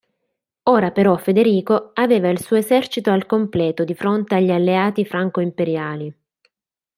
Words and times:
Ora 0.63 0.89
però 0.89 1.15
Federico 1.17 1.91
aveva 1.93 2.29
il 2.29 2.39
suo 2.39 2.55
esercito 2.57 3.11
al 3.11 3.27
completo 3.27 3.83
di 3.83 3.93
fronte 3.93 4.33
agli 4.33 4.49
alleati 4.49 5.05
franco-imperiali. 5.05 6.11